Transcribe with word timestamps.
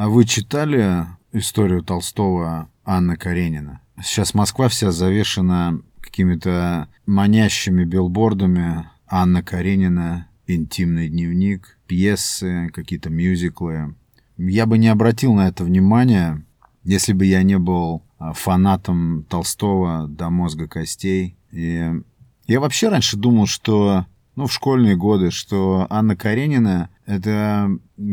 А 0.00 0.08
вы 0.08 0.24
читали 0.24 1.04
историю 1.30 1.82
Толстого 1.82 2.70
Анна 2.86 3.18
Каренина? 3.18 3.82
Сейчас 4.02 4.32
Москва 4.32 4.68
вся 4.68 4.92
завешена 4.92 5.78
какими-то 6.00 6.88
манящими 7.04 7.84
билбордами. 7.84 8.88
Анна 9.06 9.42
Каренина, 9.42 10.26
интимный 10.46 11.10
дневник, 11.10 11.76
пьесы, 11.86 12.70
какие-то 12.72 13.10
мюзиклы. 13.10 13.94
Я 14.38 14.64
бы 14.64 14.78
не 14.78 14.88
обратил 14.88 15.34
на 15.34 15.48
это 15.48 15.64
внимания, 15.64 16.46
если 16.82 17.12
бы 17.12 17.26
я 17.26 17.42
не 17.42 17.58
был 17.58 18.02
а, 18.18 18.32
фанатом 18.32 19.26
Толстого 19.28 20.08
до 20.08 20.30
мозга 20.30 20.66
костей. 20.66 21.36
И 21.52 21.92
я 22.46 22.60
вообще 22.60 22.88
раньше 22.88 23.18
думал, 23.18 23.44
что 23.44 24.06
ну, 24.34 24.46
в 24.46 24.52
школьные 24.54 24.96
годы, 24.96 25.30
что 25.30 25.86
Анна 25.90 26.16
Каренина— 26.16 26.88
это 27.10 27.68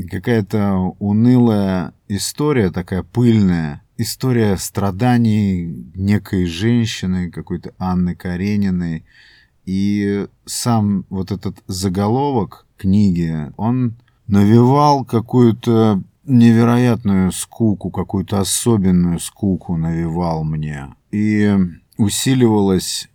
какая-то 0.09 0.95
унылая 0.99 1.93
история, 2.07 2.71
такая 2.71 3.03
пыльная, 3.03 3.83
история 3.97 4.57
страданий 4.57 5.91
некой 5.93 6.45
женщины, 6.45 7.29
какой-то 7.29 7.73
Анны 7.77 8.15
Карениной. 8.15 9.05
И 9.65 10.27
сам 10.45 11.05
вот 11.09 11.31
этот 11.31 11.61
заголовок 11.67 12.65
книги, 12.77 13.51
он 13.57 13.95
навевал 14.25 15.05
какую-то 15.05 16.01
невероятную 16.23 17.31
скуку, 17.31 17.91
какую-то 17.91 18.39
особенную 18.39 19.19
скуку 19.19 19.77
навевал 19.77 20.43
мне. 20.43 20.87
И 21.11 21.55
усиливалось 21.97 23.09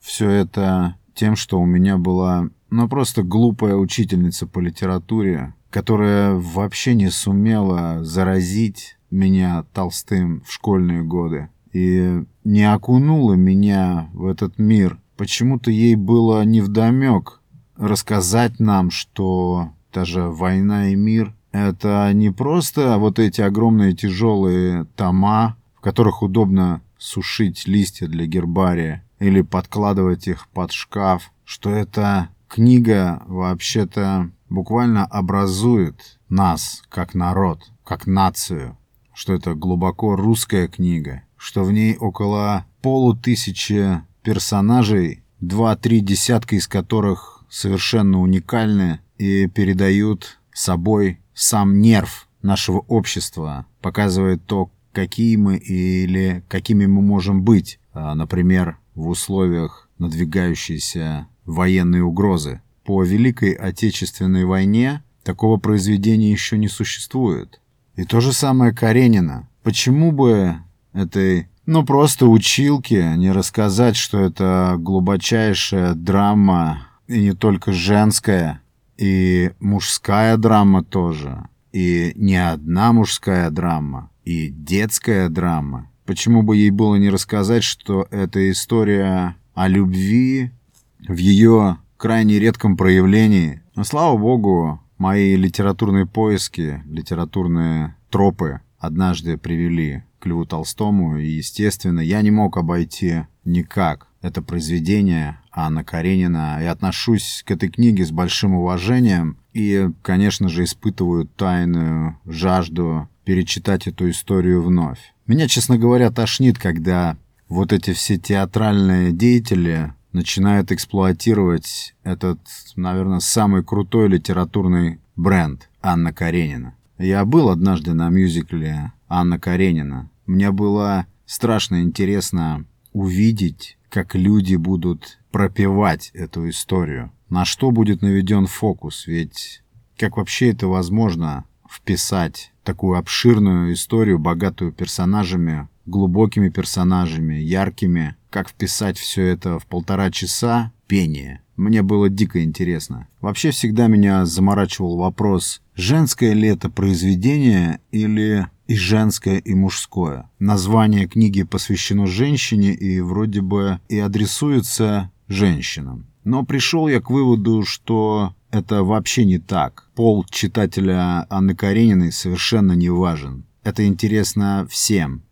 все 0.00 0.30
это 0.30 0.96
тем, 1.14 1.36
что 1.36 1.60
у 1.60 1.66
меня 1.66 1.98
была, 1.98 2.48
ну, 2.82 2.88
просто 2.88 3.22
глупая 3.22 3.74
учительница 3.74 4.46
по 4.46 4.58
литературе, 4.58 5.54
которая 5.70 6.34
вообще 6.34 6.94
не 6.94 7.10
сумела 7.10 8.04
заразить 8.04 8.96
меня 9.10 9.64
Толстым 9.72 10.42
в 10.46 10.52
школьные 10.52 11.02
годы 11.02 11.48
и 11.72 12.22
не 12.44 12.70
окунула 12.70 13.34
меня 13.34 14.08
в 14.12 14.26
этот 14.26 14.58
мир. 14.58 14.98
Почему-то 15.16 15.70
ей 15.70 15.94
было 15.94 16.44
невдомек 16.44 17.40
рассказать 17.76 18.60
нам, 18.60 18.90
что 18.90 19.70
даже 19.92 20.28
«Война 20.28 20.90
и 20.90 20.94
мир»— 20.94 21.34
это 21.52 22.10
не 22.12 22.30
просто 22.30 22.98
вот 22.98 23.18
эти 23.18 23.40
огромные 23.40 23.94
тяжелые 23.94 24.84
тома, 24.96 25.56
в 25.74 25.80
которых 25.80 26.22
удобно 26.22 26.82
сушить 26.98 27.66
листья 27.66 28.06
для 28.06 28.26
гербария, 28.26 29.02
или 29.18 29.40
подкладывать 29.40 30.28
их 30.28 30.48
под 30.48 30.72
шкаф, 30.72 31.32
что 31.44 31.70
эта 31.70 32.28
книга 32.56 33.22
вообще-то 33.26 34.30
буквально 34.48 35.04
образует 35.04 36.18
нас 36.30 36.82
как 36.88 37.14
народ, 37.14 37.60
как 37.84 38.06
нацию, 38.06 38.78
что 39.12 39.34
это 39.34 39.54
глубоко 39.54 40.16
русская 40.16 40.66
книга, 40.66 41.20
что 41.36 41.64
в 41.64 41.72
ней 41.72 41.98
около 41.98 42.64
полутысячи 42.80 44.00
персонажей, 44.22 45.22
два-три 45.38 46.00
десятка 46.00 46.56
из 46.56 46.66
которых 46.66 47.44
совершенно 47.50 48.22
уникальны 48.22 49.00
и 49.18 49.48
передают 49.48 50.40
собой 50.50 51.20
сам 51.34 51.82
нерв 51.82 52.26
нашего 52.40 52.78
общества, 52.88 53.66
показывает 53.82 54.46
то, 54.46 54.70
какие 54.92 55.36
мы 55.36 55.58
или 55.58 56.42
какими 56.48 56.86
мы 56.86 57.02
можем 57.02 57.42
быть. 57.42 57.78
А, 57.92 58.14
например, 58.14 58.78
в 58.94 59.08
условиях 59.08 59.90
надвигающейся 59.98 61.26
военной 61.46 62.00
угрозы. 62.00 62.60
По 62.84 63.02
Великой 63.02 63.52
Отечественной 63.52 64.44
войне 64.44 65.02
такого 65.24 65.56
произведения 65.56 66.30
еще 66.30 66.58
не 66.58 66.68
существует. 66.68 67.60
И 67.96 68.04
то 68.04 68.20
же 68.20 68.32
самое 68.32 68.72
Каренина. 68.72 69.48
Почему 69.62 70.12
бы 70.12 70.56
этой, 70.92 71.48
ну 71.64 71.84
просто 71.84 72.26
училке 72.26 73.14
не 73.16 73.32
рассказать, 73.32 73.96
что 73.96 74.20
это 74.20 74.76
глубочайшая 74.78 75.94
драма, 75.94 76.88
и 77.08 77.20
не 77.20 77.32
только 77.32 77.72
женская, 77.72 78.60
и 78.96 79.52
мужская 79.60 80.36
драма 80.36 80.84
тоже, 80.84 81.48
и 81.72 82.12
не 82.14 82.36
одна 82.36 82.92
мужская 82.92 83.50
драма, 83.50 84.10
и 84.24 84.48
детская 84.48 85.28
драма, 85.28 85.90
Почему 86.06 86.42
бы 86.42 86.56
ей 86.56 86.70
было 86.70 86.94
не 86.94 87.10
рассказать, 87.10 87.64
что 87.64 88.06
это 88.12 88.48
история 88.50 89.36
о 89.54 89.66
любви 89.66 90.52
в 91.00 91.16
ее 91.16 91.78
крайне 91.96 92.38
редком 92.38 92.76
проявлении. 92.76 93.62
Но, 93.74 93.84
слава 93.84 94.16
богу, 94.16 94.80
мои 94.98 95.36
литературные 95.36 96.06
поиски, 96.06 96.82
литературные 96.86 97.96
тропы 98.10 98.60
однажды 98.78 99.36
привели 99.36 100.04
к 100.18 100.26
Льву 100.26 100.44
Толстому, 100.44 101.18
и, 101.18 101.26
естественно, 101.26 102.00
я 102.00 102.22
не 102.22 102.30
мог 102.30 102.56
обойти 102.56 103.26
никак 103.44 104.08
это 104.26 104.42
произведение 104.42 105.38
Анна 105.52 105.84
Каренина, 105.84 106.58
и 106.60 106.66
отношусь 106.66 107.42
к 107.46 107.50
этой 107.50 107.68
книге 107.68 108.04
с 108.04 108.10
большим 108.10 108.54
уважением, 108.54 109.38
и, 109.52 109.88
конечно 110.02 110.48
же, 110.48 110.64
испытываю 110.64 111.26
тайную 111.26 112.18
жажду 112.26 113.08
перечитать 113.24 113.86
эту 113.86 114.10
историю 114.10 114.62
вновь. 114.62 115.14
Меня, 115.26 115.48
честно 115.48 115.78
говоря, 115.78 116.10
тошнит, 116.10 116.58
когда 116.58 117.16
вот 117.48 117.72
эти 117.72 117.92
все 117.92 118.18
театральные 118.18 119.12
деятели 119.12 119.92
начинают 120.16 120.72
эксплуатировать 120.72 121.94
этот, 122.02 122.40
наверное, 122.74 123.20
самый 123.20 123.62
крутой 123.62 124.08
литературный 124.08 124.98
бренд 125.14 125.68
Анна 125.82 126.12
Каренина. 126.12 126.74
Я 126.98 127.26
был 127.26 127.50
однажды 127.50 127.92
на 127.92 128.08
мюзикле 128.08 128.92
Анна 129.08 129.38
Каренина. 129.38 130.10
Мне 130.24 130.50
было 130.52 131.06
страшно 131.26 131.82
интересно 131.82 132.64
увидеть, 132.94 133.76
как 133.90 134.14
люди 134.14 134.56
будут 134.56 135.18
пропевать 135.30 136.10
эту 136.14 136.48
историю. 136.48 137.12
На 137.28 137.44
что 137.44 137.70
будет 137.70 138.00
наведен 138.00 138.46
фокус, 138.46 139.06
ведь 139.06 139.62
как 139.98 140.16
вообще 140.16 140.50
это 140.50 140.66
возможно 140.66 141.44
вписать 141.70 142.52
такую 142.64 142.98
обширную 142.98 143.74
историю, 143.74 144.18
богатую 144.18 144.72
персонажами, 144.72 145.68
глубокими 145.84 146.48
персонажами, 146.48 147.34
яркими. 147.34 148.16
Как 148.36 148.50
вписать 148.50 148.98
все 148.98 149.22
это 149.28 149.58
в 149.58 149.64
полтора 149.64 150.10
часа 150.10 150.70
пение. 150.86 151.40
Мне 151.56 151.80
было 151.80 152.10
дико 152.10 152.44
интересно. 152.44 153.08
Вообще 153.22 153.50
всегда 153.50 153.86
меня 153.86 154.26
заморачивал 154.26 154.98
вопрос, 154.98 155.62
женское 155.74 156.34
ли 156.34 156.48
это 156.48 156.68
произведение 156.68 157.80
или 157.92 158.46
и 158.66 158.76
женское, 158.76 159.38
и 159.38 159.54
мужское. 159.54 160.28
Название 160.38 161.08
книги 161.08 161.44
посвящено 161.44 162.06
женщине 162.06 162.74
и 162.74 163.00
вроде 163.00 163.40
бы 163.40 163.80
и 163.88 163.98
адресуется 163.98 165.10
женщинам. 165.28 166.06
Но 166.22 166.44
пришел 166.44 166.88
я 166.88 167.00
к 167.00 167.08
выводу, 167.08 167.62
что 167.62 168.34
это 168.50 168.84
вообще 168.84 169.24
не 169.24 169.38
так. 169.38 169.88
Пол 169.94 170.26
читателя 170.28 171.26
Анны 171.30 171.54
Карениной 171.56 172.12
совершенно 172.12 172.72
не 172.72 172.90
важен. 172.90 173.46
Это 173.62 173.86
интересно 173.86 174.68
всем. 174.70 175.22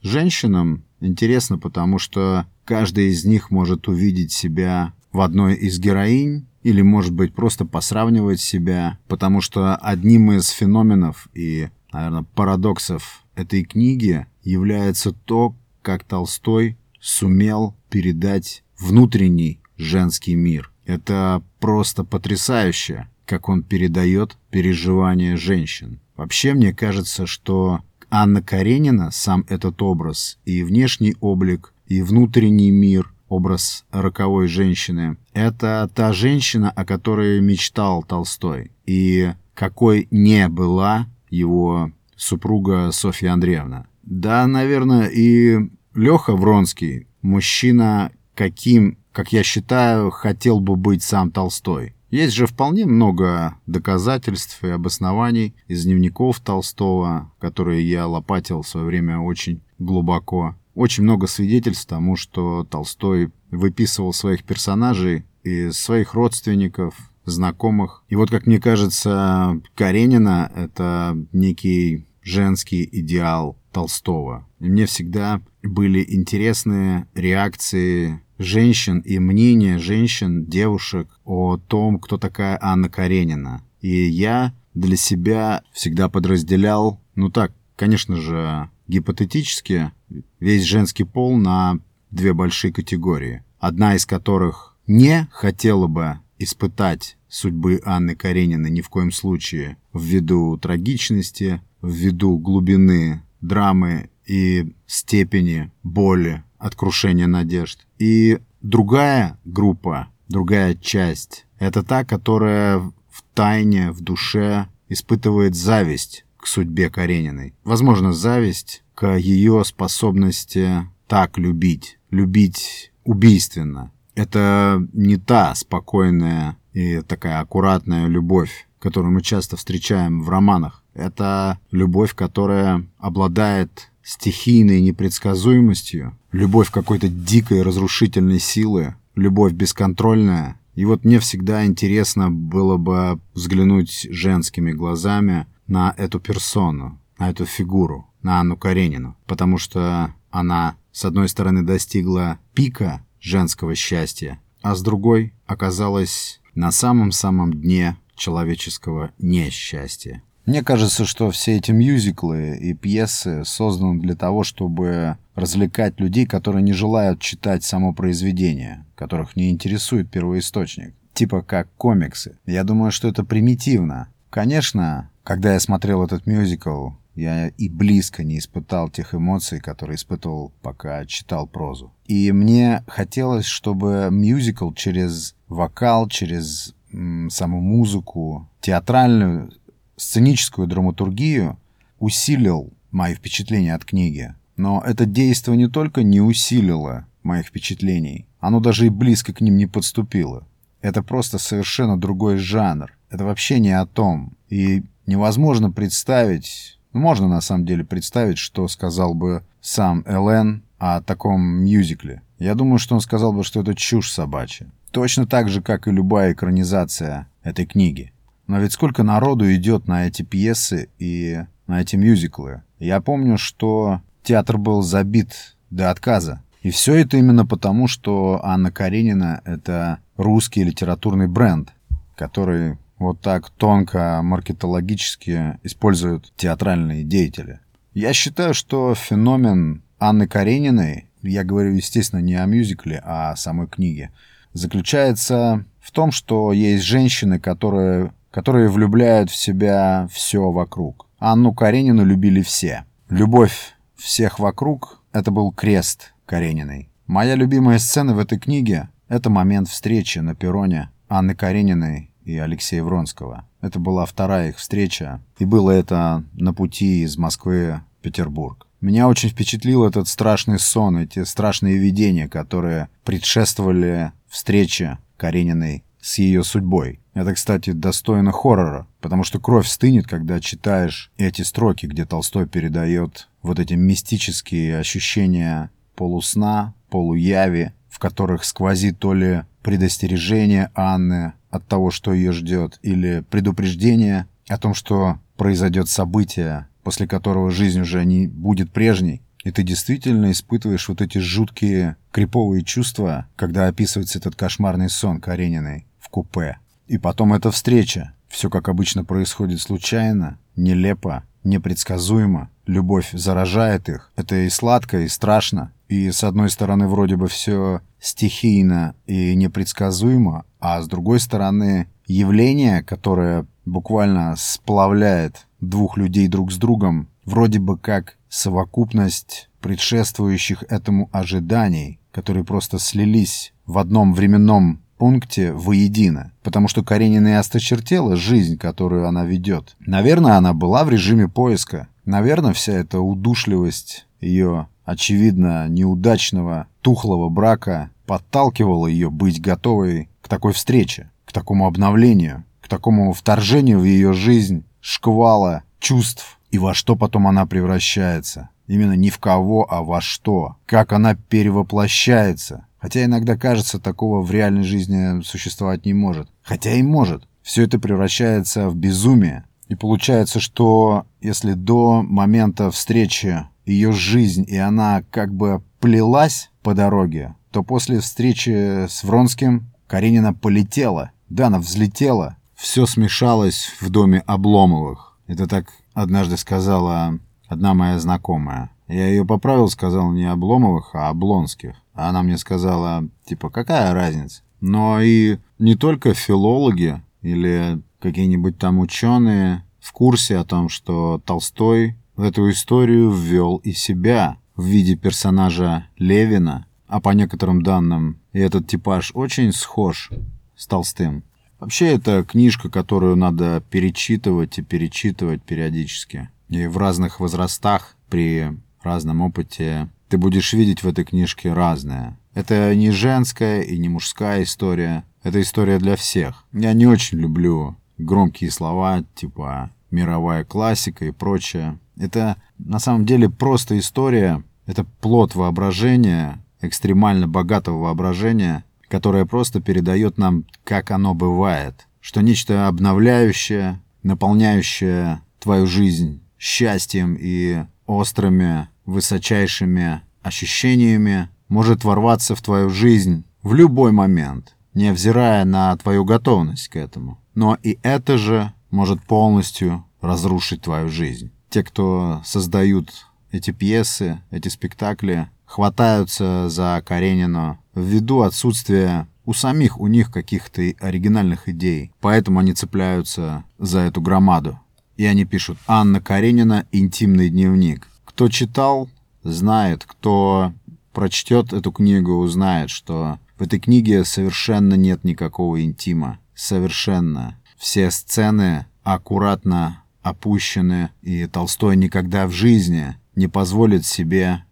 Женщинам 0.00 0.85
интересно, 1.00 1.58
потому 1.58 1.98
что 1.98 2.46
каждая 2.64 3.06
из 3.06 3.24
них 3.24 3.50
может 3.50 3.88
увидеть 3.88 4.32
себя 4.32 4.92
в 5.12 5.20
одной 5.20 5.54
из 5.54 5.78
героинь, 5.78 6.46
или, 6.62 6.82
может 6.82 7.12
быть, 7.12 7.32
просто 7.32 7.64
посравнивать 7.64 8.40
себя, 8.40 8.98
потому 9.06 9.40
что 9.40 9.76
одним 9.76 10.32
из 10.32 10.48
феноменов 10.48 11.28
и, 11.32 11.68
наверное, 11.92 12.24
парадоксов 12.34 13.24
этой 13.36 13.62
книги 13.62 14.26
является 14.42 15.12
то, 15.12 15.54
как 15.82 16.02
Толстой 16.02 16.76
сумел 17.00 17.76
передать 17.88 18.64
внутренний 18.80 19.60
женский 19.76 20.34
мир. 20.34 20.72
Это 20.86 21.40
просто 21.60 22.02
потрясающе, 22.02 23.08
как 23.26 23.48
он 23.48 23.62
передает 23.62 24.36
переживания 24.50 25.36
женщин. 25.36 26.00
Вообще, 26.16 26.54
мне 26.54 26.74
кажется, 26.74 27.26
что 27.26 27.80
Анна 28.10 28.42
Каренина, 28.42 29.10
сам 29.10 29.44
этот 29.48 29.82
образ, 29.82 30.38
и 30.44 30.62
внешний 30.62 31.16
облик, 31.20 31.72
и 31.86 32.02
внутренний 32.02 32.70
мир, 32.70 33.12
образ 33.28 33.84
роковой 33.90 34.46
женщины, 34.46 35.16
это 35.32 35.90
та 35.94 36.12
женщина, 36.12 36.70
о 36.70 36.84
которой 36.84 37.40
мечтал 37.40 38.02
Толстой, 38.02 38.70
и 38.86 39.32
какой 39.54 40.06
не 40.10 40.48
была 40.48 41.06
его 41.28 41.90
супруга 42.14 42.90
Софья 42.92 43.32
Андреевна. 43.32 43.86
Да, 44.02 44.46
наверное, 44.46 45.06
и 45.08 45.58
Леха 45.94 46.36
Вронский, 46.36 47.08
мужчина, 47.22 48.12
каким 48.34 48.98
как 49.16 49.32
я 49.32 49.42
считаю, 49.42 50.10
хотел 50.10 50.60
бы 50.60 50.76
быть 50.76 51.02
сам 51.02 51.30
Толстой. 51.30 51.94
Есть 52.10 52.34
же 52.34 52.46
вполне 52.46 52.86
много 52.86 53.56
доказательств 53.66 54.62
и 54.62 54.68
обоснований 54.68 55.54
из 55.66 55.84
дневников 55.84 56.40
Толстого, 56.40 57.32
которые 57.40 57.88
я 57.88 58.06
лопатил 58.06 58.62
в 58.62 58.68
свое 58.68 58.86
время 58.86 59.18
очень 59.18 59.60
глубоко. 59.78 60.54
Очень 60.74 61.04
много 61.04 61.26
свидетельств 61.26 61.86
тому, 61.86 62.16
что 62.16 62.64
Толстой 62.64 63.32
выписывал 63.50 64.12
своих 64.12 64.44
персонажей 64.44 65.24
из 65.42 65.78
своих 65.78 66.14
родственников, 66.14 66.94
знакомых. 67.24 68.04
И 68.08 68.16
вот, 68.16 68.30
как 68.30 68.46
мне 68.46 68.60
кажется, 68.60 69.60
Каренина— 69.74 70.50
это 70.54 71.16
некий 71.32 72.06
женский 72.22 72.88
идеал 72.92 73.56
Толстого. 73.72 74.46
И 74.60 74.68
мне 74.68 74.86
всегда 74.86 75.40
были 75.62 76.04
интересны 76.06 77.06
реакции 77.14 78.20
женщин 78.38 79.00
и 79.00 79.18
мнения 79.18 79.78
женщин, 79.78 80.44
девушек 80.46 81.08
о 81.24 81.56
том, 81.56 81.98
кто 81.98 82.18
такая 82.18 82.58
Анна 82.60 82.88
Каренина. 82.88 83.62
И 83.80 84.08
я 84.08 84.54
для 84.74 84.96
себя 84.96 85.62
всегда 85.72 86.08
подразделял, 86.08 87.00
ну 87.14 87.30
так, 87.30 87.52
конечно 87.76 88.16
же, 88.16 88.70
гипотетически, 88.88 89.92
весь 90.40 90.64
женский 90.64 91.04
пол 91.04 91.36
на 91.36 91.78
две 92.10 92.32
большие 92.32 92.72
категории. 92.72 93.42
Одна 93.58 93.94
из 93.94 94.06
которых 94.06 94.76
не 94.86 95.28
хотела 95.32 95.86
бы 95.86 96.20
испытать 96.38 97.16
судьбы 97.28 97.80
Анны 97.84 98.14
Карениной 98.14 98.70
ни 98.70 98.80
в 98.80 98.88
коем 98.88 99.10
случае 99.10 99.76
ввиду 99.92 100.56
трагичности, 100.58 101.62
ввиду 101.82 102.38
глубины 102.38 103.22
драмы 103.40 104.10
и 104.26 104.72
степени 104.86 105.70
боли 105.82 106.42
от 106.58 106.74
крушения 106.74 107.26
надежд. 107.26 107.86
И 107.98 108.38
другая 108.62 109.38
группа, 109.44 110.08
другая 110.28 110.74
часть, 110.74 111.46
это 111.58 111.82
та, 111.82 112.04
которая 112.04 112.78
в 112.78 113.22
тайне, 113.34 113.92
в 113.92 114.00
душе 114.00 114.68
испытывает 114.88 115.54
зависть 115.54 116.24
к 116.36 116.46
судьбе 116.46 116.90
Карениной. 116.90 117.54
Возможно, 117.64 118.12
зависть 118.12 118.82
к 118.94 119.16
ее 119.16 119.64
способности 119.64 120.86
так 121.06 121.38
любить, 121.38 121.98
любить 122.10 122.92
убийственно. 123.04 123.90
Это 124.14 124.86
не 124.92 125.16
та 125.16 125.54
спокойная 125.54 126.56
и 126.72 127.00
такая 127.02 127.40
аккуратная 127.40 128.06
любовь, 128.06 128.66
которую 128.78 129.12
мы 129.12 129.22
часто 129.22 129.56
встречаем 129.56 130.22
в 130.22 130.28
романах. 130.30 130.82
Это 130.94 131.58
любовь, 131.70 132.14
которая 132.14 132.86
обладает 132.98 133.90
стихийной 134.06 134.80
непредсказуемостью, 134.80 136.16
любовь 136.30 136.70
какой-то 136.70 137.08
дикой 137.08 137.62
разрушительной 137.62 138.38
силы, 138.38 138.94
любовь 139.16 139.52
бесконтрольная. 139.52 140.60
И 140.76 140.84
вот 140.84 141.04
мне 141.04 141.18
всегда 141.18 141.66
интересно 141.66 142.30
было 142.30 142.76
бы 142.76 143.18
взглянуть 143.34 144.06
женскими 144.10 144.70
глазами 144.70 145.46
на 145.66 145.92
эту 145.96 146.20
персону, 146.20 147.00
на 147.18 147.30
эту 147.30 147.46
фигуру, 147.46 148.06
на 148.22 148.38
Анну 148.40 148.56
Каренину, 148.56 149.16
потому 149.26 149.58
что 149.58 150.14
она, 150.30 150.76
с 150.92 151.04
одной 151.04 151.28
стороны, 151.28 151.62
достигла 151.62 152.38
пика 152.54 153.04
женского 153.20 153.74
счастья, 153.74 154.40
а 154.62 154.76
с 154.76 154.82
другой 154.82 155.34
оказалась 155.46 156.40
на 156.54 156.70
самом-самом 156.70 157.54
дне 157.54 157.96
человеческого 158.14 159.10
несчастья. 159.18 160.22
Мне 160.46 160.62
кажется, 160.62 161.04
что 161.04 161.32
все 161.32 161.56
эти 161.56 161.72
мюзиклы 161.72 162.56
и 162.56 162.72
пьесы 162.72 163.44
созданы 163.44 164.00
для 164.00 164.14
того, 164.14 164.44
чтобы 164.44 165.18
развлекать 165.34 165.98
людей, 165.98 166.24
которые 166.24 166.62
не 166.62 166.72
желают 166.72 167.20
читать 167.20 167.64
само 167.64 167.92
произведение, 167.92 168.86
которых 168.94 169.34
не 169.34 169.50
интересует 169.50 170.08
первоисточник. 170.08 170.94
Типа 171.14 171.42
как 171.42 171.68
комиксы. 171.76 172.38
Я 172.46 172.62
думаю, 172.62 172.92
что 172.92 173.08
это 173.08 173.24
примитивно. 173.24 174.08
Конечно, 174.30 175.10
когда 175.24 175.54
я 175.54 175.60
смотрел 175.60 176.04
этот 176.04 176.26
мюзикл, 176.26 176.90
я 177.16 177.48
и 177.48 177.68
близко 177.68 178.22
не 178.22 178.38
испытал 178.38 178.88
тех 178.88 179.14
эмоций, 179.14 179.58
которые 179.58 179.96
испытывал, 179.96 180.52
пока 180.62 181.04
читал 181.06 181.48
прозу. 181.48 181.92
И 182.04 182.30
мне 182.30 182.84
хотелось, 182.86 183.46
чтобы 183.46 184.08
мюзикл 184.12 184.70
через 184.72 185.34
вокал, 185.48 186.08
через 186.08 186.74
м, 186.92 187.30
саму 187.30 187.60
музыку, 187.60 188.48
театральную 188.60 189.50
сценическую 189.96 190.66
драматургию 190.66 191.58
усилил 191.98 192.72
мои 192.90 193.14
впечатления 193.14 193.74
от 193.74 193.84
книги. 193.84 194.34
Но 194.56 194.82
это 194.84 195.04
действие 195.06 195.56
не 195.56 195.68
только 195.68 196.02
не 196.02 196.20
усилило 196.20 197.06
моих 197.22 197.46
впечатлений, 197.46 198.26
оно 198.40 198.60
даже 198.60 198.86
и 198.86 198.90
близко 198.90 199.32
к 199.32 199.40
ним 199.40 199.56
не 199.56 199.66
подступило. 199.66 200.46
Это 200.80 201.02
просто 201.02 201.38
совершенно 201.38 201.98
другой 201.98 202.36
жанр. 202.36 202.96
Это 203.10 203.24
вообще 203.24 203.58
не 203.58 203.72
о 203.72 203.86
том. 203.86 204.36
И 204.48 204.84
невозможно 205.06 205.70
представить, 205.70 206.78
ну, 206.92 207.00
можно 207.00 207.28
на 207.28 207.40
самом 207.40 207.66
деле 207.66 207.84
представить, 207.84 208.38
что 208.38 208.68
сказал 208.68 209.14
бы 209.14 209.42
сам 209.60 210.04
Элен 210.06 210.62
о 210.78 211.00
таком 211.02 211.42
мюзикле. 211.42 212.22
Я 212.38 212.54
думаю, 212.54 212.78
что 212.78 212.94
он 212.94 213.00
сказал 213.00 213.32
бы, 213.32 213.42
что 213.42 213.60
это 213.60 213.74
чушь 213.74 214.12
собачья. 214.12 214.70
Точно 214.90 215.26
так 215.26 215.48
же, 215.48 215.60
как 215.60 215.88
и 215.88 215.92
любая 215.92 216.32
экранизация 216.32 217.28
этой 217.42 217.66
книги. 217.66 218.12
Но 218.46 218.60
ведь 218.60 218.72
сколько 218.72 219.02
народу 219.02 219.52
идет 219.54 219.88
на 219.88 220.06
эти 220.06 220.22
пьесы 220.22 220.88
и 220.98 221.40
на 221.66 221.80
эти 221.80 221.96
мюзиклы. 221.96 222.62
Я 222.78 223.00
помню, 223.00 223.38
что 223.38 224.00
театр 224.22 224.58
был 224.58 224.82
забит 224.82 225.56
до 225.70 225.90
отказа. 225.90 226.42
И 226.62 226.70
все 226.70 226.94
это 226.94 227.16
именно 227.16 227.46
потому, 227.46 227.86
что 227.88 228.40
Анна 228.42 228.72
Каренина— 228.72 229.40
это 229.44 229.98
русский 230.16 230.64
литературный 230.64 231.28
бренд, 231.28 231.72
который 232.16 232.78
вот 232.98 233.20
так 233.20 233.50
тонко 233.50 234.20
маркетологически 234.22 235.58
используют 235.62 236.32
театральные 236.36 237.04
деятели. 237.04 237.60
Я 237.94 238.12
считаю, 238.12 238.52
что 238.54 238.94
феномен 238.94 239.82
Анны 239.98 240.26
Карениной, 240.26 241.06
я 241.22 241.44
говорю, 241.44 241.74
естественно, 241.74 242.20
не 242.20 242.34
о 242.34 242.46
мюзикле, 242.46 243.00
а 243.04 243.32
о 243.32 243.36
самой 243.36 243.68
книге, 243.68 244.10
заключается 244.52 245.64
в 245.80 245.92
том, 245.92 246.10
что 246.10 246.52
есть 246.52 246.84
женщины, 246.84 247.38
которые 247.38 248.12
которые 248.36 248.68
влюбляют 248.68 249.30
в 249.30 249.34
себя 249.34 250.08
все 250.12 250.50
вокруг. 250.50 251.06
Анну 251.18 251.54
Каренину 251.54 252.04
любили 252.04 252.42
все. 252.42 252.84
Любовь 253.08 253.74
всех 253.94 254.38
вокруг— 254.38 255.02
это 255.14 255.30
был 255.30 255.52
крест 255.52 256.12
Карениной. 256.26 256.90
Моя 257.06 257.34
любимая 257.34 257.78
сцена 257.78 258.14
в 258.14 258.18
этой 258.18 258.38
книге— 258.38 258.90
это 259.08 259.30
момент 259.30 259.68
встречи 259.68 260.18
на 260.18 260.34
перроне 260.34 260.90
Анны 261.08 261.34
Карениной 261.34 262.10
и 262.26 262.36
Алексея 262.36 262.82
Вронского. 262.82 263.46
Это 263.62 263.78
была 263.78 264.04
вторая 264.04 264.50
их 264.50 264.58
встреча, 264.58 265.22
и 265.38 265.46
было 265.46 265.70
это 265.70 266.22
на 266.34 266.52
пути 266.52 267.04
из 267.04 267.16
Москвы 267.16 267.80
в 268.00 268.02
Петербург. 268.02 268.66
Меня 268.82 269.08
очень 269.08 269.30
впечатлил 269.30 269.86
этот 269.86 270.08
страшный 270.08 270.58
сон, 270.58 270.98
эти 270.98 271.24
страшные 271.24 271.78
видения, 271.78 272.28
которые 272.28 272.90
предшествовали 273.02 274.12
встрече 274.28 274.98
Карениной 275.16 275.85
с 276.06 276.18
ее 276.18 276.44
судьбой. 276.44 277.00
Это, 277.14 277.34
кстати, 277.34 277.72
достойно 277.72 278.30
хоррора, 278.30 278.86
потому 279.00 279.24
что 279.24 279.40
кровь 279.40 279.66
стынет, 279.66 280.06
когда 280.06 280.38
читаешь 280.38 281.10
эти 281.16 281.42
строки, 281.42 281.86
где 281.86 282.04
Толстой 282.04 282.46
передает 282.46 283.28
вот 283.42 283.58
эти 283.58 283.74
мистические 283.74 284.78
ощущения 284.78 285.70
полусна, 285.96 286.74
полуяви, 286.90 287.72
в 287.88 287.98
которых 287.98 288.44
сквозит 288.44 289.00
то 289.00 289.14
ли 289.14 289.42
предостережение 289.62 290.70
Анны 290.76 291.32
от 291.50 291.66
того, 291.66 291.90
что 291.90 292.12
ее 292.12 292.30
ждет, 292.30 292.78
или 292.82 293.24
предупреждение 293.28 294.28
о 294.46 294.58
том, 294.58 294.74
что 294.74 295.18
произойдет 295.36 295.88
событие, 295.88 296.68
после 296.84 297.08
которого 297.08 297.50
жизнь 297.50 297.80
уже 297.80 298.04
не 298.04 298.28
будет 298.28 298.70
прежней, 298.70 299.22
и 299.42 299.50
ты 299.50 299.64
действительно 299.64 300.30
испытываешь 300.30 300.88
вот 300.88 301.00
эти 301.00 301.18
жуткие 301.18 301.96
криповые 302.12 302.62
чувства, 302.62 303.26
когда 303.34 303.66
описывается 303.66 304.18
этот 304.18 304.36
кошмарный 304.36 304.88
сон 304.88 305.20
Карениной 305.20 305.86
купе. 306.16 306.56
И 306.86 306.96
потом 306.96 307.34
эта 307.34 307.50
встреча. 307.50 308.14
Все, 308.28 308.48
как 308.48 308.70
обычно, 308.70 309.04
происходит 309.04 309.60
случайно, 309.60 310.38
нелепо, 310.56 311.24
непредсказуемо. 311.44 312.48
Любовь 312.64 313.10
заражает 313.12 313.90
их. 313.90 314.10
Это 314.16 314.34
и 314.36 314.48
сладко, 314.48 315.00
и 315.00 315.08
страшно. 315.08 315.72
И 315.88 316.10
с 316.10 316.24
одной 316.24 316.48
стороны, 316.48 316.88
вроде 316.88 317.16
бы 317.16 317.28
все 317.28 317.82
стихийно 318.00 318.94
и 319.04 319.34
непредсказуемо, 319.34 320.46
а 320.58 320.80
с 320.80 320.88
другой 320.88 321.20
стороны, 321.20 321.86
явление, 322.06 322.82
которое 322.82 323.46
буквально 323.66 324.34
сплавляет 324.38 325.46
двух 325.60 325.98
людей 325.98 326.28
друг 326.28 326.50
с 326.50 326.56
другом, 326.56 327.08
вроде 327.26 327.58
бы 327.58 327.76
как 327.76 328.16
совокупность 328.30 329.50
предшествующих 329.60 330.64
этому 330.70 331.10
ожиданий, 331.12 332.00
которые 332.10 332.44
просто 332.44 332.78
слились 332.78 333.52
в 333.66 333.76
одном 333.76 334.14
временном 334.14 334.80
пункте 334.98 335.52
воедино, 335.52 336.32
потому 336.42 336.68
что 336.68 336.82
Каренина 336.82 337.28
и 337.28 337.32
осточертела 337.32 338.16
жизнь, 338.16 338.56
которую 338.56 339.06
она 339.06 339.24
ведет. 339.24 339.76
Наверное, 339.80 340.36
она 340.36 340.52
была 340.52 340.84
в 340.84 340.90
режиме 340.90 341.28
поиска. 341.28 341.88
Наверное, 342.04 342.52
вся 342.52 342.72
эта 342.72 343.00
удушливость 343.00 344.06
ее, 344.20 344.68
очевидно, 344.84 345.68
неудачного, 345.68 346.66
тухлого 346.80 347.28
брака 347.28 347.90
подталкивала 348.06 348.86
ее 348.86 349.10
быть 349.10 349.40
готовой 349.40 350.08
к 350.22 350.28
такой 350.28 350.52
встрече, 350.52 351.10
к 351.24 351.32
такому 351.32 351.66
обновлению, 351.66 352.44
к 352.60 352.68
такому 352.68 353.12
вторжению 353.12 353.80
в 353.80 353.84
ее 353.84 354.12
жизнь 354.12 354.64
шквала 354.80 355.62
чувств, 355.80 356.38
и 356.50 356.58
во 356.58 356.74
что 356.74 356.96
потом 356.96 357.26
она 357.26 357.46
превращается. 357.46 358.50
Именно 358.66 358.94
не 358.94 359.10
в 359.10 359.18
кого, 359.18 359.66
а 359.70 359.82
во 359.82 360.00
что. 360.00 360.56
Как 360.66 360.92
она 360.92 361.14
перевоплощается. 361.14 362.66
Хотя 362.86 363.04
иногда 363.04 363.36
кажется, 363.36 363.80
такого 363.80 364.22
в 364.22 364.30
реальной 364.30 364.62
жизни 364.62 365.20
существовать 365.22 365.84
не 365.84 365.92
может. 365.92 366.28
Хотя 366.44 366.72
и 366.74 366.84
может. 366.84 367.26
Все 367.42 367.64
это 367.64 367.80
превращается 367.80 368.68
в 368.68 368.76
безумие. 368.76 369.44
И 369.66 369.74
получается, 369.74 370.38
что 370.38 371.04
если 371.20 371.54
до 371.54 372.02
момента 372.02 372.70
встречи 372.70 373.44
ее 373.64 373.90
жизнь, 373.90 374.44
и 374.46 374.56
она 374.56 375.02
как 375.10 375.34
бы 375.34 375.64
плелась 375.80 376.52
по 376.62 376.74
дороге, 376.74 377.34
то 377.50 377.64
после 377.64 377.98
встречи 377.98 378.86
с 378.86 379.02
Вронским 379.02 379.66
Каренина 379.88 380.32
полетела. 380.32 381.10
Да, 381.28 381.48
она 381.48 381.58
взлетела. 381.58 382.36
Все 382.54 382.86
смешалось 382.86 383.68
в 383.80 383.90
доме 383.90 384.22
Обломовых. 384.26 385.18
Это 385.26 385.48
так 385.48 385.72
однажды 385.92 386.36
сказала 386.36 387.18
одна 387.48 387.74
моя 387.74 387.98
знакомая. 387.98 388.70
Я 388.88 389.08
ее 389.08 389.24
поправил, 389.24 389.68
сказал 389.68 390.12
не 390.12 390.24
Обломовых, 390.24 390.94
а 390.94 391.08
Облонских. 391.08 391.74
А 391.94 392.08
она 392.08 392.22
мне 392.22 392.38
сказала, 392.38 393.08
типа, 393.24 393.50
какая 393.50 393.92
разница? 393.94 394.42
Но 394.60 395.00
и 395.00 395.38
не 395.58 395.74
только 395.74 396.14
филологи 396.14 397.02
или 397.22 397.80
какие-нибудь 398.00 398.58
там 398.58 398.78
ученые 398.78 399.64
в 399.80 399.92
курсе 399.92 400.36
о 400.36 400.44
том, 400.44 400.68
что 400.68 401.20
Толстой 401.24 401.96
в 402.14 402.22
эту 402.22 402.50
историю 402.50 403.10
ввел 403.10 403.56
и 403.56 403.72
себя 403.72 404.38
в 404.54 404.64
виде 404.64 404.96
персонажа 404.96 405.86
Левина, 405.98 406.66
а 406.86 407.00
по 407.00 407.10
некоторым 407.10 407.62
данным 407.62 408.18
и 408.32 408.38
этот 408.38 408.66
типаж 408.68 409.10
очень 409.14 409.52
схож 409.52 410.10
с 410.56 410.66
Толстым. 410.66 411.24
Вообще, 411.58 411.94
это 411.94 412.22
книжка, 412.22 412.68
которую 412.68 413.16
надо 413.16 413.62
перечитывать 413.70 414.58
и 414.58 414.62
перечитывать 414.62 415.42
периодически. 415.42 416.28
И 416.48 416.66
в 416.66 416.76
разных 416.76 417.18
возрастах, 417.18 417.96
при 418.10 418.56
разном 418.86 419.20
опыте, 419.20 419.88
ты 420.08 420.16
будешь 420.16 420.52
видеть 420.52 420.82
в 420.82 420.88
этой 420.88 421.04
книжке 421.04 421.52
разное. 421.52 422.18
Это 422.34 422.74
не 422.74 422.90
женская 422.90 423.62
и 423.62 423.78
не 423.78 423.88
мужская 423.88 424.42
история. 424.42 425.04
Это 425.22 425.40
история 425.40 425.78
для 425.78 425.96
всех. 425.96 426.44
Я 426.52 426.72
не 426.72 426.86
очень 426.86 427.18
люблю 427.18 427.76
громкие 427.98 428.50
слова, 428.50 429.04
типа 429.14 429.70
мировая 429.90 430.44
классика 430.44 431.04
и 431.04 431.10
прочее. 431.10 431.78
Это 431.98 432.36
на 432.58 432.78
самом 432.78 433.06
деле 433.06 433.28
просто 433.28 433.78
история. 433.78 434.42
Это 434.66 434.84
плод 434.84 435.34
воображения, 435.34 436.44
экстремально 436.60 437.28
богатого 437.28 437.78
воображения, 437.78 438.64
которое 438.88 439.24
просто 439.24 439.60
передает 439.60 440.18
нам, 440.18 440.44
как 440.64 440.90
оно 440.90 441.14
бывает. 441.14 441.86
Что 442.00 442.20
нечто 442.20 442.68
обновляющее, 442.68 443.80
наполняющее 444.02 445.20
твою 445.40 445.66
жизнь 445.66 446.22
счастьем 446.38 447.16
и 447.18 447.64
острыми, 447.86 448.68
высочайшими 448.86 450.02
ощущениями, 450.22 451.28
может 451.48 451.84
ворваться 451.84 452.34
в 452.34 452.42
твою 452.42 452.70
жизнь 452.70 453.24
в 453.42 453.54
любой 453.54 453.92
момент, 453.92 454.56
невзирая 454.74 455.44
на 455.44 455.76
твою 455.76 456.04
готовность 456.04 456.68
к 456.68 456.76
этому. 456.76 457.18
Но 457.34 457.56
и 457.62 457.78
это 457.82 458.18
же 458.18 458.52
может 458.70 459.02
полностью 459.02 459.84
разрушить 460.00 460.62
твою 460.62 460.88
жизнь. 460.88 461.30
Те, 461.50 461.62
кто 461.62 462.22
создают 462.24 462.90
эти 463.30 463.50
пьесы, 463.50 464.20
эти 464.30 464.48
спектакли, 464.48 465.28
хватаются 465.44 466.48
за 466.48 466.82
Каренину 466.84 467.58
ввиду 467.74 468.22
отсутствия 468.22 469.06
у 469.24 469.32
самих 469.32 469.78
у 469.80 469.86
них 469.88 470.10
каких-то 470.10 470.62
оригинальных 470.80 471.48
идей. 471.48 471.92
Поэтому 472.00 472.38
они 472.38 472.52
цепляются 472.52 473.44
за 473.58 473.80
эту 473.80 474.00
громаду. 474.00 474.58
И 474.96 475.04
они 475.04 475.24
пишут 475.24 475.58
«Анна 475.66 476.00
Каренина. 476.00 476.66
Интимный 476.72 477.28
дневник». 477.28 477.88
Кто 478.16 478.30
читал, 478.30 478.88
знает. 479.24 479.84
Кто 479.84 480.54
прочтет 480.94 481.52
эту 481.52 481.70
книгу, 481.70 482.14
узнает, 482.14 482.70
что 482.70 483.18
в 483.36 483.42
этой 483.42 483.60
книге 483.60 484.06
совершенно 484.06 484.72
нет 484.72 485.04
никакого 485.04 485.62
интима. 485.62 486.18
Совершенно. 486.34 487.38
Все 487.58 487.90
сцены 487.90 488.64
аккуратно 488.82 489.82
опущены, 490.00 490.88
и 491.02 491.26
Толстой 491.26 491.76
никогда 491.76 492.26
в 492.26 492.30
жизни 492.30 492.96
не 493.16 493.28
позволит 493.28 493.84
себе 493.84 494.46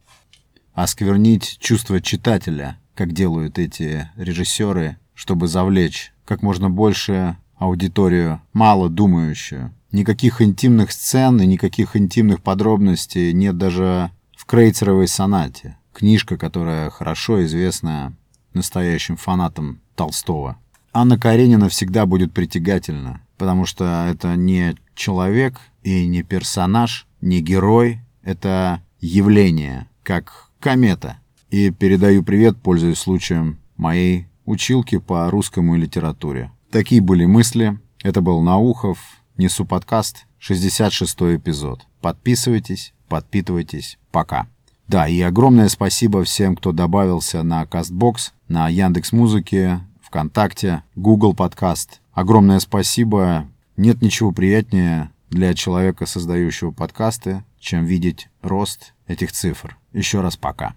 осквернить 0.75 1.57
чувство 1.59 2.03
читателя, 2.03 2.77
как 2.95 3.15
делают 3.15 3.59
эти 3.59 4.11
режиссеры, 4.17 4.99
чтобы 5.15 5.49
завлечь 5.49 6.13
как 6.27 6.43
можно 6.43 6.69
больше 6.69 7.39
аудиторию, 7.57 8.43
мало 8.53 8.91
думающую. 8.91 9.73
Никаких 9.95 10.43
интимных 10.43 10.91
сцен 10.91 11.41
и 11.41 11.47
никаких 11.47 11.95
интимных 11.95 12.43
подробностей 12.43 13.33
нет 13.33 13.57
даже 13.57 14.11
в 14.37 14.45
Крейцеровой 14.45 15.07
сонате. 15.07 15.77
Книжка, 15.93 16.37
которая 16.37 16.91
хорошо 16.91 17.45
известна 17.45 18.13
настоящим 18.55 19.17
фанатам 19.17 19.79
Толстого. 19.95 20.59
Анна 20.93 21.17
Каренина 21.17 21.69
всегда 21.69 22.07
будет 22.07 22.33
притягательна, 22.33 23.21
потому 23.39 23.67
что 23.67 24.09
это 24.11 24.35
не 24.35 24.75
человек 24.97 25.61
и 25.85 26.09
не 26.09 26.25
персонаж, 26.25 27.07
не 27.21 27.41
герой, 27.41 28.01
это 28.25 28.83
явление, 28.99 29.87
как 30.03 30.51
комета. 30.59 31.19
И 31.51 31.71
передаю 31.71 32.25
привет, 32.25 32.57
пользуясь 32.61 32.99
случаем, 32.99 33.61
моей 33.77 34.27
училки 34.45 34.99
по 34.99 35.31
русскому 35.31 35.77
и 35.77 35.79
литературе. 35.79 36.51
Такие 36.73 37.01
были 37.01 37.27
мысли. 37.27 37.79
Это 38.03 38.23
был 38.23 38.43
Наухов. 38.43 38.99
Несу 39.37 39.65
подкаст. 39.65 40.27
66 40.39 41.23
эпизод. 41.37 41.81
Подписывайтесь, 42.01 42.95
подпитывайтесь. 43.09 43.99
Пока. 44.13 44.47
Да, 44.87 45.09
и 45.09 45.21
огромное 45.23 45.69
спасибо 45.69 46.23
всем, 46.23 46.55
кто 46.55 46.71
добавился 46.71 47.43
на 47.43 47.65
Castbox, 47.65 48.31
на 48.47 48.69
Яндекс 48.69 49.11
Музыке, 49.11 49.81
ВКонтакте, 50.03 50.85
Google 50.95 51.35
Подкаст. 51.35 52.01
Огромное 52.13 52.61
спасибо. 52.61 53.49
Нет 53.77 54.03
ничего 54.03 54.31
приятнее 54.31 55.11
для 55.31 55.55
человека, 55.55 56.07
создающего 56.07 56.71
подкасты, 56.71 57.43
чем 57.59 57.85
видеть 57.85 58.29
рост 58.41 58.95
этих 59.09 59.33
цифр. 59.33 59.77
Еще 59.93 60.21
раз 60.21 60.37
пока. 60.37 60.75